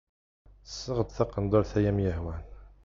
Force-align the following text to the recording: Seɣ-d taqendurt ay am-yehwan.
Seɣ-d 0.65 1.09
taqendurt 1.11 1.71
ay 1.79 1.85
am-yehwan. 1.91 2.43